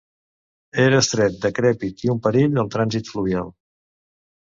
[0.85, 3.57] Era estret, decrèpit i un perill al trànsit fluvial.